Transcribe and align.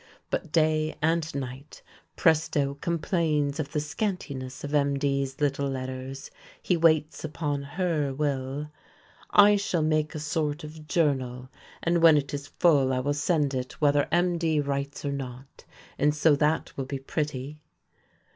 But 0.31 0.51
day 0.51 0.95
and 0.99 1.31
night 1.35 1.83
Presto 2.15 2.73
complains 2.81 3.59
of 3.59 3.71
the 3.71 3.79
scantiness 3.79 4.63
of 4.63 4.71
MD's 4.71 5.39
little 5.39 5.69
letters; 5.69 6.31
he 6.59 6.75
waits 6.75 7.23
upon 7.23 7.61
"her" 7.61 8.11
will: 8.11 8.71
"I 9.29 9.57
shall 9.57 9.83
make 9.83 10.15
a 10.15 10.19
sort 10.19 10.63
of 10.63 10.87
journal, 10.87 11.49
and 11.83 12.01
when 12.01 12.17
it 12.17 12.33
is 12.33 12.47
full 12.47 12.91
I 12.91 12.99
will 12.99 13.13
send 13.13 13.53
it 13.53 13.73
whether 13.79 14.07
MD 14.11 14.65
writes 14.65 15.05
or 15.05 15.11
not; 15.11 15.65
and 15.99 16.15
so 16.15 16.35
that 16.35 16.75
will 16.75 16.85
be 16.85 16.97
pretty." 16.97 17.59